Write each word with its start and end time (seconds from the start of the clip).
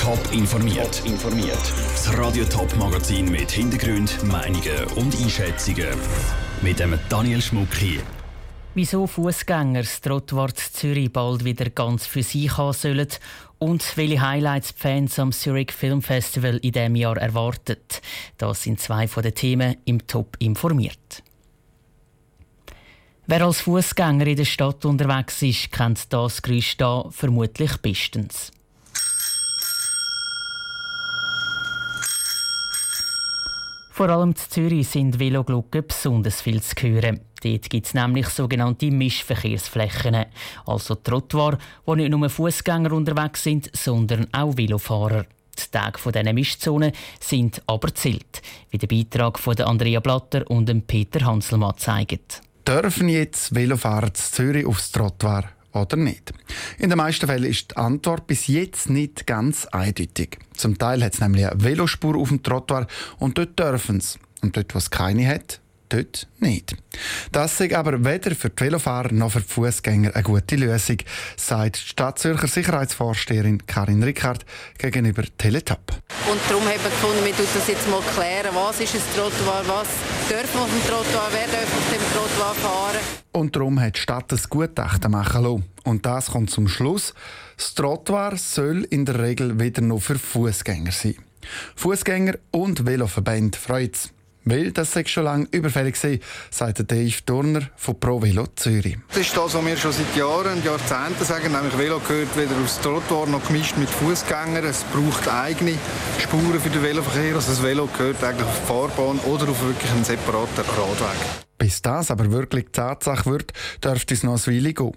Top 0.00 0.32
informiert. 0.32 1.02
informiert. 1.04 1.58
Das 1.92 2.16
Radio 2.16 2.46
Top 2.46 2.74
Magazin 2.78 3.30
mit 3.30 3.50
Hintergrund, 3.50 4.24
Meinungen 4.24 4.86
und 4.96 5.14
Einschätzungen 5.14 5.90
mit 6.62 6.80
dem 6.80 6.98
Daniel 7.10 7.42
Schmuck 7.42 7.74
hier. 7.74 8.00
Wieso 8.74 9.06
Fußgänger 9.06 9.82
das 9.82 10.00
Trottoir 10.00 10.54
Zürich 10.54 11.12
bald 11.12 11.44
wieder 11.44 11.68
ganz 11.68 12.06
für 12.06 12.22
sich 12.22 12.56
haben 12.56 12.72
sollen 12.72 13.08
und 13.58 13.84
welche 13.98 14.22
Highlights 14.22 14.74
die 14.74 14.80
Fans 14.80 15.18
am 15.18 15.32
Zurich 15.32 15.70
Film 15.70 16.00
Festival 16.00 16.56
in 16.56 16.72
diesem 16.72 16.96
Jahr 16.96 17.18
erwarten. 17.18 17.76
Das 18.38 18.62
sind 18.62 18.80
zwei 18.80 19.06
von 19.06 19.22
den 19.22 19.34
Themen 19.34 19.76
im 19.84 20.06
Top 20.06 20.34
informiert. 20.38 21.22
Wer 23.26 23.42
als 23.44 23.60
Fußgänger 23.60 24.26
in 24.26 24.36
der 24.36 24.46
Stadt 24.46 24.82
unterwegs 24.86 25.42
ist, 25.42 25.70
kennt 25.70 26.10
das 26.10 26.40
Geräusch 26.40 26.78
da 26.78 27.04
vermutlich 27.10 27.76
bestens. 27.82 28.50
Vor 34.00 34.08
allem 34.08 34.30
in 34.30 34.36
Zürich 34.36 34.88
sind 34.88 35.18
Veloglocken 35.18 35.86
besonders 35.86 36.40
viel 36.40 36.62
zu 36.62 36.74
hören. 36.80 37.20
Dort 37.42 37.68
gibt 37.68 37.86
es 37.86 37.92
nämlich 37.92 38.28
sogenannte 38.28 38.90
Mischverkehrsflächen, 38.90 40.24
also 40.64 40.94
Trottoir, 40.94 41.58
wo 41.84 41.94
nicht 41.94 42.08
nur 42.08 42.30
Fußgänger 42.30 42.92
unterwegs 42.92 43.42
sind, 43.42 43.68
sondern 43.76 44.26
auch 44.32 44.56
Velofahrer. 44.56 45.26
Die 45.54 45.70
Tage 45.70 45.98
dieser 46.02 46.32
Mischzonen 46.32 46.92
sind 47.20 47.60
aber 47.66 47.94
zählt, 47.94 48.40
wie 48.70 48.78
der 48.78 48.86
Beitrag 48.86 49.38
von 49.38 49.60
Andrea 49.60 50.00
Blatter 50.00 50.50
und 50.50 50.86
Peter 50.86 51.26
Hanselmann 51.26 51.76
zeigt. 51.76 52.40
Dürfen 52.66 53.10
jetzt 53.10 53.54
Velofahrer 53.54 54.14
zu 54.14 54.32
Zürich 54.32 54.64
aufs 54.64 54.92
Trottoir 54.92 55.44
oder 55.72 55.96
nicht? 55.96 56.32
In 56.78 56.90
den 56.90 56.98
meisten 56.98 57.26
Fällen 57.26 57.50
ist 57.50 57.72
die 57.72 57.76
Antwort 57.76 58.26
bis 58.26 58.46
jetzt 58.46 58.90
nicht 58.90 59.26
ganz 59.26 59.66
eindeutig. 59.66 60.38
Zum 60.54 60.78
Teil 60.78 61.02
hat 61.04 61.14
es 61.14 61.20
nämlich 61.20 61.46
eine 61.46 61.62
Velospur 61.62 62.16
auf 62.16 62.28
dem 62.28 62.42
Trottoir 62.42 62.86
und 63.18 63.38
dort 63.38 63.58
dürfen 63.58 64.00
sie. 64.00 64.18
Und 64.42 64.56
dort, 64.56 64.74
wo 64.74 64.78
es 64.78 64.90
keine 64.90 65.26
hat, 65.28 65.59
dort 65.92 66.28
nicht. 66.38 66.76
Das 67.32 67.60
ist 67.60 67.72
aber 67.74 68.04
weder 68.04 68.34
für 68.34 68.50
die 68.50 68.64
Velofahrer 68.64 69.12
noch 69.12 69.32
für 69.32 69.40
die 69.40 69.48
Fußgänger 69.48 70.14
eine 70.14 70.22
gute 70.22 70.56
Lösung, 70.56 70.98
sagt 71.36 71.76
die 71.76 71.88
Stadtzürcher 71.88 72.46
Sicherheitsvorsteherin 72.46 73.66
Karin 73.66 74.02
Rickard 74.02 74.44
gegenüber 74.78 75.24
Teletop. 75.38 75.80
Und 76.30 76.40
darum 76.48 76.64
haben 76.64 76.82
wir 76.82 76.90
gefunden, 76.90 77.24
wir 77.24 77.32
das 77.32 77.68
jetzt 77.68 77.88
mal 77.90 78.00
klären, 78.14 78.54
was 78.54 78.80
ist 78.80 78.94
ein 78.94 79.02
Trottoir, 79.14 79.62
was 79.66 79.88
dürfen 80.28 80.54
wir 80.54 80.62
auf 80.62 80.70
dem 80.70 80.82
Trottoir, 80.88 81.28
wer 81.32 81.46
darf 81.46 81.76
auf 81.76 81.92
dem 81.92 82.02
Trottoir 82.14 82.54
fahren. 82.54 82.98
Und 83.32 83.56
darum 83.56 83.80
hat 83.80 83.96
die 83.96 84.00
Stadt 84.00 84.32
ein 84.32 84.40
Gutachten 84.48 85.10
machen 85.10 85.42
lassen. 85.42 85.64
Und 85.84 86.06
das 86.06 86.30
kommt 86.30 86.50
zum 86.50 86.68
Schluss, 86.68 87.14
das 87.56 87.74
Trottoir 87.74 88.36
soll 88.36 88.84
in 88.90 89.04
der 89.04 89.20
Regel 89.20 89.58
wieder 89.58 89.82
nur 89.82 90.00
für 90.00 90.18
Fußgänger 90.18 90.92
sein. 90.92 91.16
Fußgänger 91.76 92.34
und 92.50 92.86
Veloverbände 92.86 93.58
freut 93.58 93.94
es. 93.94 94.10
Weil 94.44 94.72
das 94.72 94.92
sei 94.92 95.04
schon 95.06 95.24
lange 95.24 95.46
überfällig 95.50 96.02
war, 96.02 96.16
sagt 96.50 96.90
Dave 96.90 97.24
Turner 97.26 97.68
von 97.76 98.00
Pro 98.00 98.22
Velo 98.22 98.46
Zürich. 98.56 98.96
Das 99.08 99.18
ist 99.18 99.36
das, 99.36 99.54
was 99.54 99.66
wir 99.66 99.76
schon 99.76 99.92
seit 99.92 100.16
Jahren 100.16 100.54
und 100.54 100.64
Jahrzehnten 100.64 101.24
sagen. 101.24 101.52
Nämlich 101.52 101.76
Velo 101.76 102.00
gehört 102.00 102.34
weder 102.36 102.56
aufs 102.62 102.80
Trottoir 102.80 103.26
noch 103.26 103.46
gemischt 103.46 103.76
mit 103.76 103.90
Fußgängern. 103.90 104.64
Es 104.64 104.84
braucht 104.84 105.28
eigene 105.28 105.74
Spuren 106.18 106.60
für 106.60 106.70
den 106.70 106.82
Veloverkehr. 106.82 107.34
Also 107.34 107.50
das 107.50 107.62
Velo 107.62 107.88
gehört 107.96 108.24
eigentlich 108.24 108.46
auf 108.46 108.60
die 108.60 108.66
Fahrbahn 108.66 109.18
oder 109.20 109.48
auf 109.48 109.62
wirklich 109.62 109.90
einen 109.90 110.04
separaten 110.04 110.64
Radweg. 110.64 111.18
Bis 111.58 111.82
das 111.82 112.10
aber 112.10 112.32
wirklich 112.32 112.68
Tatsache 112.72 113.30
wird, 113.30 113.52
dürfte 113.84 114.14
es 114.14 114.22
noch 114.22 114.46
ein 114.46 114.54
Weile 114.54 114.72
gehen. 114.72 114.96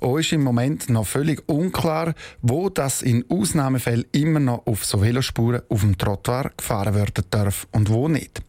Auch 0.00 0.18
ist 0.18 0.32
im 0.32 0.44
Moment 0.44 0.88
noch 0.88 1.08
völlig 1.08 1.42
unklar, 1.48 2.14
wo 2.40 2.68
das 2.68 3.02
in 3.02 3.24
Ausnahmefällen 3.28 4.04
immer 4.12 4.38
noch 4.38 4.64
auf 4.66 4.84
so 4.84 5.02
Velospuren 5.02 5.62
auf 5.68 5.80
dem 5.80 5.98
Trottoir 5.98 6.52
gefahren 6.56 6.94
werden 6.94 7.24
darf 7.30 7.66
und 7.72 7.90
wo 7.90 8.08
nicht. 8.08 8.42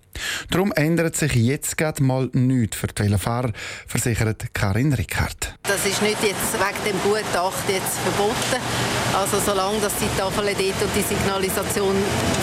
Darum 0.50 0.72
ändert 0.72 1.16
sich 1.16 1.34
jetzt 1.36 1.78
gerade 1.78 2.04
mal 2.04 2.30
nichts 2.34 2.78
für 2.78 2.88
die 2.88 3.04
Velofahrer, 3.04 3.52
versichert 3.88 4.54
Karin 4.54 4.94
Rickard. 4.94 5.56
Das 5.64 5.86
ist 5.86 6.02
nicht 6.02 6.22
jetzt 6.24 6.54
wegen 6.54 6.94
dem 6.94 7.02
Gutachten 7.02 7.74
jetzt 7.74 7.98
verboten. 8.00 8.62
Also 9.14 9.40
solange 9.40 9.80
dass 9.80 9.94
die 9.98 10.10
Tafeln 10.18 10.48
dort 10.48 10.82
und 10.82 10.96
die 10.96 11.02
Signalisation 11.02 11.96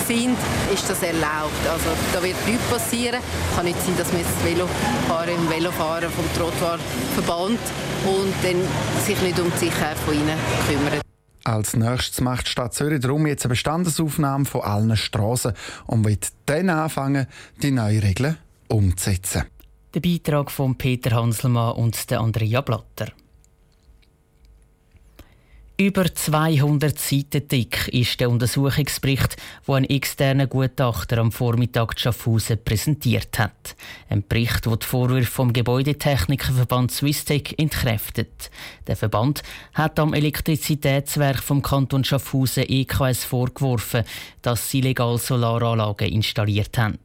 sind, 0.07 0.39
ist 0.73 0.89
das 0.89 1.03
erlaubt. 1.03 1.67
Also 1.71 1.91
da 2.13 2.23
wird 2.23 2.37
nichts 2.47 2.65
passieren. 2.71 3.21
Es 3.51 3.57
kann 3.57 3.67
nicht 3.67 3.81
sein, 3.83 3.97
dass 3.99 4.13
man 4.13 4.23
das 4.23 4.45
Velofahrer 4.45 5.29
im 5.29 5.51
Velofahren 5.51 6.11
vom 6.11 6.25
Trottoir 6.35 6.79
verbannt 7.15 7.61
und 8.07 8.35
dann 8.43 8.63
sich 9.05 9.21
nicht 9.21 9.39
um 9.39 9.53
die 9.53 9.67
Sicherheit 9.67 9.99
von 9.99 10.15
ihnen 10.15 10.39
kümmert. 10.69 11.12
Als 11.45 11.75
nächstes 11.75 12.21
macht 12.21 12.47
die 12.47 12.51
Stadt 12.51 12.75
Zürich 12.75 13.01
darum 13.01 13.27
jetzt 13.27 13.45
eine 13.45 13.51
Bestandesaufnahme 13.51 14.45
von 14.45 14.63
allen 14.63 14.97
Strassen 14.97 15.55
und 15.87 16.05
wird 16.05 16.29
dann 16.47 16.71
anfangen, 16.71 17.27
die 17.63 17.71
neuen 17.71 18.01
Regeln 18.01 18.39
umzusetzen. 18.69 19.45
Der 19.95 20.01
Beitrag 20.01 20.51
von 20.51 20.77
Peter 20.77 21.11
Hanselmann 21.17 21.75
und 21.75 22.11
der 22.11 22.21
Andrea 22.21 22.61
Blatter. 22.61 23.13
Über 25.83 26.15
200 26.15 26.97
Seiten 26.97 27.49
dick 27.49 27.89
ist 27.89 28.21
der 28.21 28.31
Untersuchungsbericht, 28.31 29.35
wo 29.67 29.75
ein 29.75 29.83
externer 29.83 30.47
Gutachter 30.47 31.19
am 31.19 31.33
Vormittag 31.33 31.99
Schaffhausen 31.99 32.63
präsentiert 32.63 33.37
hat. 33.41 33.75
Ein 34.09 34.23
Bericht, 34.29 34.65
der 34.65 34.77
die 34.77 34.87
Vorwürfe 34.87 35.29
vom 35.29 35.53
Gebäudetechnikerverband 35.53 36.93
Swisstech 36.93 37.57
entkräftet. 37.59 38.53
Der 38.87 38.95
Verband 38.95 39.43
hat 39.75 39.99
am 39.99 40.15
Elektrizitätswerk 40.15 41.43
vom 41.43 41.63
Kanton 41.63 42.05
Schaffhausen 42.05 42.63
EKS 42.69 43.25
vorgeworfen, 43.25 44.05
dass 44.41 44.71
sie 44.71 44.79
illegal 44.79 45.19
Solaranlagen 45.19 46.13
installiert 46.13 46.79
haben. 46.79 47.01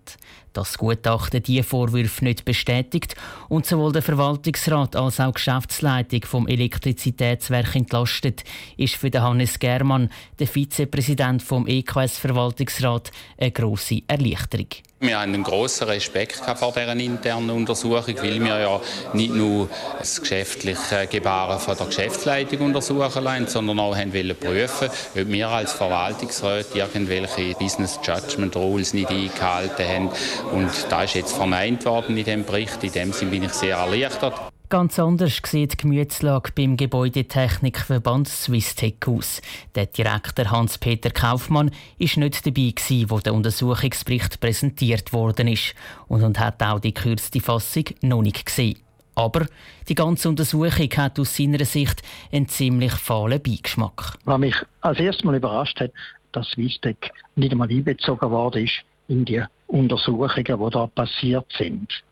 Das 0.58 0.80
Gutachten 0.80 1.44
die 1.44 1.62
Vorwürfe 1.62 2.24
nicht 2.24 2.44
bestätigt 2.44 3.16
und 3.48 3.68
sowohl 3.68 3.92
der 3.92 4.02
Verwaltungsrat 4.02 4.96
als 4.96 5.20
auch 5.20 5.28
die 5.28 5.34
Geschäftsleitung 5.34 6.24
vom 6.26 6.48
Elektrizitätswerk 6.48 7.76
entlastet, 7.76 8.44
ist 8.76 8.96
für 8.96 9.12
Hannes 9.12 9.60
Germann, 9.60 10.10
der 10.40 10.48
Vizepräsident 10.48 11.42
vom 11.42 11.68
EKS 11.68 12.18
Verwaltungsrat, 12.18 13.12
eine 13.38 13.52
grosse 13.52 14.02
Erleichterung. 14.08 14.68
Wir 15.00 15.20
haben 15.20 15.32
einen 15.32 15.44
grossen 15.44 15.88
Respekt 15.90 16.42
vor 16.56 16.72
dieser 16.72 16.96
internen 16.96 17.52
Untersuchung, 17.52 18.16
weil 18.18 18.44
wir 18.44 18.60
ja 18.60 18.82
nicht 19.14 19.32
nur 19.32 19.70
das 20.00 20.20
geschäftliche 20.20 21.06
Gebaren 21.06 21.60
von 21.60 21.78
der 21.78 21.86
Geschäftsleitung 21.86 22.62
untersuchen 22.62 23.24
lassen, 23.24 23.46
sondern 23.46 23.80
auch 23.80 23.96
haben 23.96 24.12
wollen 24.12 24.36
prüfen, 24.36 24.90
ob 25.16 25.28
wir 25.28 25.50
als 25.50 25.74
Verwaltungsrat 25.74 26.74
irgendwelche 26.74 27.54
Business 27.60 28.00
Judgment 28.04 28.56
Rules 28.56 28.96
nicht 28.96 29.12
eingehalten 29.12 29.88
haben. 29.88 30.10
Und 30.52 30.72
da 30.90 31.04
ist 31.04 31.14
jetzt 31.14 31.36
verneint 31.36 31.86
worden 31.86 32.18
in 32.18 32.26
dem 32.26 32.44
Bericht. 32.44 32.84
In 32.84 32.92
dem 32.92 33.14
Sinne 33.14 33.30
bin 33.30 33.44
ich 33.44 33.54
sehr 33.54 33.78
erleichtert. 33.78 34.34
Ganz 34.70 35.00
anders 35.00 35.40
sieht 35.46 35.74
die 35.74 35.78
Gemütslage 35.78 36.52
beim 36.54 36.76
Gebäudetechnikverband 36.76 38.28
Swisstech 38.28 38.96
aus. 39.06 39.42
Der 39.76 39.86
Direktor 39.86 40.52
Hans-Peter 40.52 41.10
Kaufmann 41.10 41.72
ist 41.98 42.18
nicht 42.18 42.46
dabei, 42.46 42.74
gewesen, 42.76 43.10
wo 43.10 43.20
der 43.20 43.34
Untersuchungsbericht 43.34 44.42
präsentiert 44.42 45.14
worden 45.14 45.48
ist 45.48 45.74
und, 46.10 46.22
und 46.22 46.38
hat 46.38 46.62
auch 46.62 46.82
die 46.82 46.94
kürzeste 46.94 47.40
Fassung 47.40 47.86
noch 48.02 48.22
nicht 48.22 48.46
gesehen. 48.46 48.78
Aber 49.16 49.46
die 49.88 49.96
ganze 49.96 50.28
Untersuchung 50.28 50.90
hat 50.98 51.18
aus 51.18 51.38
seiner 51.38 51.64
Sicht 51.64 52.04
einen 52.34 52.50
ziemlich 52.50 52.92
fahlen 52.92 53.42
Beigeschmack. 53.42 54.18
Was 54.26 54.38
mich 54.38 54.56
als 54.82 55.00
erstes 55.00 55.24
Mal 55.24 55.38
überrascht 55.38 55.80
hat, 55.80 55.92
dass 56.34 56.50
Swisstech 56.50 56.98
nicht 57.38 57.54
einmal 57.54 57.70
einbezogen 57.70 58.32
worden 58.32 58.66
ist 58.66 58.82
in 59.08 59.24
die 59.24 59.46
Untersuchungen, 59.68 60.44
die 60.44 60.70
da 60.72 60.88
passiert 60.88 61.46
sind. 61.58 62.04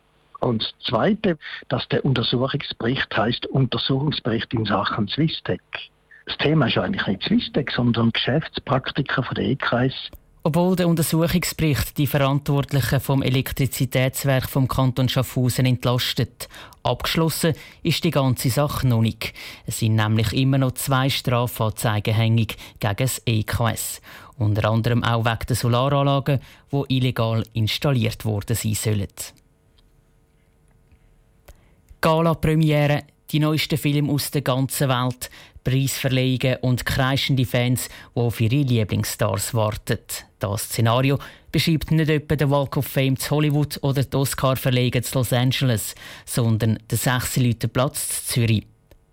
Und 0.46 0.62
das 0.62 0.74
Zweite, 0.88 1.40
dass 1.70 1.88
der 1.88 2.06
Untersuchungsbericht 2.06 3.18
heißt 3.18 3.48
Untersuchungsbericht 3.48 4.54
in 4.54 4.66
Sachen 4.66 5.08
Swistec. 5.08 5.60
Das 6.28 6.38
Thema 6.38 6.68
ist 6.68 6.78
eigentlich 6.78 7.08
nicht 7.08 7.24
Swistec, 7.24 7.72
sondern 7.72 8.12
Geschäftspraktiker 8.12 9.24
von 9.24 9.34
der 9.34 9.46
E-Kreis. 9.46 9.94
Obwohl 10.44 10.76
der 10.76 10.88
Untersuchungsbericht 10.88 11.98
die 11.98 12.06
Verantwortlichen 12.06 13.00
vom 13.00 13.24
Elektrizitätswerk 13.24 14.48
vom 14.48 14.68
Kanton 14.68 15.10
Schaffhausen 15.10 15.66
entlastet, 15.66 16.48
abgeschlossen 16.84 17.56
ist 17.82 18.04
die 18.04 18.12
ganze 18.12 18.52
Sache 18.52 18.88
noch 18.88 19.02
nicht. 19.02 19.34
Es 19.66 19.80
sind 19.80 19.96
nämlich 19.96 20.32
immer 20.32 20.60
noch 20.60 20.74
zwei 20.74 21.10
Strafanzeigen 21.10 22.14
hängig 22.14 22.56
gegen 22.80 22.96
das 22.98 23.20
EKS. 23.26 24.00
Unter 24.38 24.70
anderem 24.70 25.04
auch 25.04 25.26
wegen 25.26 25.48
der 25.50 25.56
Solaranlagen, 25.56 26.40
die 26.72 26.98
illegal 26.98 27.44
installiert 27.54 28.26
worden 28.26 28.56
sein 28.56 28.76
sollen. 28.76 29.08
Gala-Premiere, 32.06 33.02
die 33.32 33.40
neuesten 33.40 33.80
Filme 33.80 34.14
aus 34.14 34.30
der 34.30 34.44
ganzen 34.44 34.90
Welt, 34.90 35.32
Preisverleihungen 35.64 36.58
und 36.62 36.86
kreischende 36.86 37.48
Fans, 37.48 37.90
die 38.16 38.20
auf 38.20 38.40
ihre 38.40 38.58
Lieblingsstars 38.58 39.56
warten. 39.56 39.98
Das 40.38 40.66
Szenario 40.66 41.18
beschreibt 41.52 41.90
nicht 41.90 42.12
etwa 42.12 42.36
den 42.36 42.52
Walk 42.52 42.78
of 42.78 42.86
Fame 42.86 43.18
zu 43.18 43.32
Hollywood 43.32 43.80
oder 43.82 44.04
die 44.04 44.16
Oscar-Verleihung 44.16 45.02
zu 45.02 45.18
Los 45.18 45.34
Angeles, 45.34 45.96
sondern 46.28 46.78
den 46.92 46.96
6 46.96 47.38
Leute 47.38 47.68
Platz 47.70 48.08
zu 48.28 48.34
Zürich. 48.34 48.68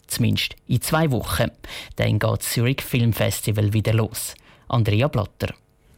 Zumindest 0.07 0.55
in 0.69 0.83
zwei 0.83 1.11
Wochen. 1.13 1.51
Dann 1.97 2.19
geht 2.19 2.41
das 2.41 2.51
Zurich 2.51 2.83
Film 2.83 3.15
Festival 3.15 3.73
wieder 3.73 3.95
los. 3.95 4.35
Andrea 4.69 5.09
Blatter. 5.09 5.55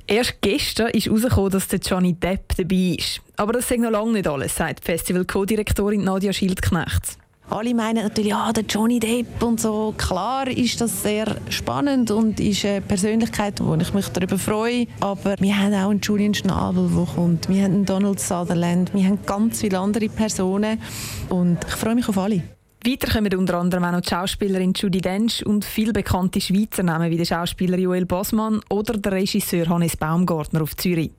Erst 0.07 0.35
gestern 0.43 0.91
ist 0.91 1.07
herausgekommen, 1.07 1.51
dass 1.51 1.69
der 1.69 1.79
Johnny 1.79 2.13
Depp 2.13 2.55
dabei 2.57 2.97
ist. 2.99 3.23
Aber 3.37 3.55
das 3.55 3.69
sagt 3.69 3.81
noch 3.81 3.91
lange 3.91 4.13
nicht 4.13 4.29
alles, 4.29 4.55
sagt 4.55 4.85
Festival-Co-Direktorin 4.85 6.05
Nadia 6.05 6.33
Schildknecht. 6.33 7.19
Alle 7.51 7.75
meinen 7.75 8.05
natürlich, 8.05 8.31
ja, 8.31 8.53
der 8.53 8.65
Johnny 8.65 9.01
Depp 9.01 9.43
und 9.43 9.61
so. 9.61 9.95
Klar 9.97 10.49
ist 10.49 10.81
das 10.81 11.03
sehr 11.03 11.37
spannend 11.51 12.11
und 12.11 12.41
ist 12.41 12.65
eine 12.65 12.81
Persönlichkeit, 12.81 13.61
wo 13.63 13.75
ich 13.75 13.93
mich 13.95 14.09
darüber 14.09 14.39
freue. 14.39 14.87
Aber 15.01 15.37
wir 15.39 15.59
haben 15.59 15.75
auch 15.75 15.91
einen 15.91 16.01
Julian 16.01 16.35
Schnabel, 16.35 16.89
der 16.89 17.07
kommt. 17.15 17.49
Wir 17.49 17.65
haben 17.65 17.75
einen 17.75 17.85
Donald 17.85 18.21
Sutherland. 18.21 18.93
Wir 18.95 19.05
haben 19.05 19.19
ganz 19.25 19.61
viele 19.61 19.79
andere 19.79 20.09
Personen. 20.09 20.81
Und 21.29 21.59
ich 21.67 21.75
freue 21.75 21.95
mich 21.95 22.09
auf 22.09 22.19
alle. 22.19 22.43
Weiter 22.87 23.11
kommen 23.11 23.35
unter 23.35 23.55
anderem 23.55 23.85
auch 23.85 23.93
noch 23.93 24.01
die 24.03 24.11
Schauspielerin 24.11 24.75
Judy 24.75 25.01
Dench 25.01 25.45
und 25.47 25.65
viel 25.65 25.93
bekannte 25.95 26.39
Schweizer 26.39 26.83
Namen 26.83 27.11
wie 27.11 27.17
der 27.17 27.25
Schauspieler 27.25 27.79
Joel 27.79 28.05
Bosman 28.05 28.61
oder 28.69 28.99
der 28.99 29.13
Regisseur 29.13 29.69
Hannes 29.71 29.97
Baumgartner 29.97 30.61
auf 30.61 30.77
Zürich. 30.77 31.11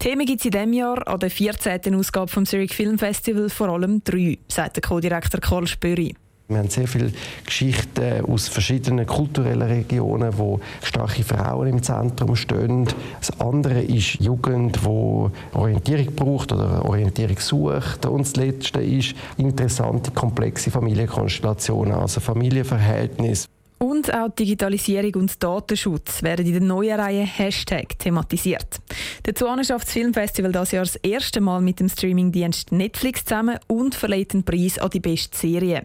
Themen 0.00 0.26
gibt 0.26 0.40
es 0.40 0.46
in 0.46 0.50
diesem 0.50 0.72
Jahr 0.72 1.06
an 1.06 1.20
der 1.20 1.30
14. 1.30 1.94
Ausgabe 1.94 2.28
vom 2.28 2.44
Zurich 2.44 2.74
Film 2.74 2.98
Festival 2.98 3.48
vor 3.50 3.68
allem 3.68 4.02
drei, 4.02 4.38
sagt 4.48 4.76
der 4.76 4.82
Co-Direktor 4.82 5.40
Karl 5.40 5.68
Spöri. 5.68 6.16
Wir 6.48 6.58
haben 6.58 6.70
sehr 6.70 6.86
viele 6.86 7.10
Geschichten 7.44 8.24
aus 8.24 8.46
verschiedenen 8.46 9.04
kulturellen 9.04 9.62
Regionen, 9.62 10.38
wo 10.38 10.60
starke 10.80 11.24
Frauen 11.24 11.66
im 11.66 11.82
Zentrum 11.82 12.36
stehen. 12.36 12.86
Das 13.18 13.40
andere 13.40 13.82
ist 13.82 14.20
Jugend, 14.20 14.84
wo 14.84 15.32
Orientierung 15.54 16.14
braucht 16.14 16.52
oder 16.52 16.84
Orientierung 16.84 17.40
sucht. 17.40 18.06
Und 18.06 18.26
das 18.26 18.36
Letzte 18.36 18.80
ist 18.80 19.16
interessante, 19.36 20.12
komplexe 20.12 20.70
Familienkonstellationen, 20.70 21.94
also 21.94 22.20
Familienverhältnisse. 22.20 23.48
Und 23.78 24.14
auch 24.14 24.28
Digitalisierung 24.28 25.14
und 25.16 25.42
Datenschutz 25.42 26.22
werden 26.22 26.46
in 26.46 26.52
der 26.52 26.62
neuen 26.62 26.98
Reihe 26.98 27.24
Hashtag 27.24 27.98
thematisiert. 27.98 28.78
Dazu 29.24 29.46
schafft 29.62 29.86
das 29.86 29.92
Filmfestival 29.92 30.52
das 30.52 30.70
Jahr 30.70 30.84
das 30.84 30.96
erste 30.96 31.40
Mal 31.40 31.60
mit 31.60 31.80
dem 31.80 31.88
Streamingdienst 31.88 32.72
Netflix 32.72 33.24
zusammen 33.24 33.58
und 33.66 33.94
verleiht 33.94 34.32
den 34.32 34.44
Preis 34.44 34.78
an 34.78 34.90
die 34.90 35.00
beste 35.00 35.36
Serie. 35.36 35.84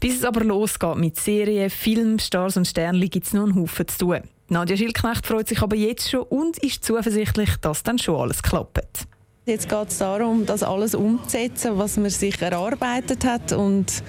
Bis 0.00 0.16
es 0.16 0.24
aber 0.24 0.44
losgeht 0.44 0.96
mit 0.96 1.16
Serien, 1.16 1.70
Film, 1.70 2.18
Stars 2.18 2.56
und 2.56 2.66
Sternli 2.66 3.08
gibt 3.08 3.26
es 3.26 3.32
noch 3.32 3.44
einen 3.44 3.56
Haufen 3.56 3.88
zu 3.88 3.98
tun. 3.98 4.20
Nadja 4.48 4.76
Schildknecht 4.76 5.26
freut 5.26 5.48
sich 5.48 5.60
aber 5.60 5.76
jetzt 5.76 6.10
schon 6.10 6.22
und 6.22 6.58
ist 6.58 6.84
zuversichtlich, 6.84 7.56
dass 7.60 7.82
dann 7.82 7.98
schon 7.98 8.16
alles 8.16 8.42
klappt. 8.42 9.06
Jetzt 9.44 9.68
geht 9.68 9.88
es 9.88 9.98
darum, 9.98 10.44
das 10.44 10.62
alles 10.62 10.94
umzusetzen, 10.94 11.78
was 11.78 11.96
man 11.96 12.10
sich 12.10 12.40
erarbeitet 12.40 13.24
hat 13.24 13.52
und 13.52 14.02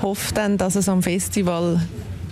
hofft 0.00 0.36
dann, 0.36 0.56
dass 0.56 0.76
es 0.76 0.88
am 0.88 1.02
Festival 1.02 1.80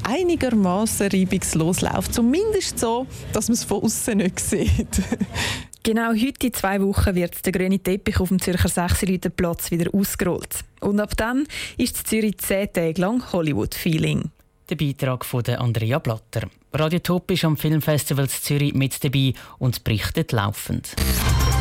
einigermaßen 0.05 1.09
reibungslos 1.09 1.81
läuft. 1.83 2.15
Zumindest 2.15 2.79
so, 2.79 3.07
dass 3.33 3.49
man 3.49 3.55
es 3.55 3.65
von 3.65 3.83
außen 3.83 4.17
nicht 4.17 4.41
sieht. 4.41 5.03
Genau 5.87 6.11
heute 6.11 6.49
in 6.49 6.53
zwei 6.53 6.83
Wochen 6.83 7.15
wird 7.15 7.47
der 7.47 7.53
grüne 7.53 7.79
Teppich 7.79 8.19
auf 8.19 8.31
dem 8.31 8.41
Zürcher 8.41 8.69
Sechserleutenplatz 8.69 9.71
wieder 9.71 9.94
ausgerollt. 9.94 10.65
Und 10.81 10.99
ab 10.99 11.12
dann 11.17 11.47
ist 11.77 12.09
Zürich 12.09 12.38
zehn 12.38 12.73
Tage 12.73 13.00
lang 13.00 13.23
Hollywood-Feeling. 13.33 14.33
Der 14.69 14.75
Beitrag 14.75 15.25
von 15.25 15.47
Andrea 15.47 16.00
Blatter. 16.00 16.49
Radio 16.73 16.99
Top 16.99 17.31
ist 17.31 17.44
am 17.44 17.56
Filmfestival 17.56 18.29
Zürich 18.29 18.75
mit 18.75 19.05
dabei 19.05 19.33
und 19.59 19.85
berichtet 19.85 20.33
laufend. 20.33 20.97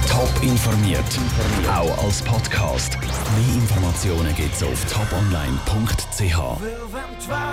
Top 0.09 0.33
informiert, 0.41 1.03
auch 1.69 2.03
als 2.03 2.23
Podcast. 2.23 2.97
Mehr 2.99 3.55
Informationen 3.61 4.33
gibt 4.35 4.55
es 4.55 4.63
auf 4.63 4.85
toponline.ch. 4.91 6.39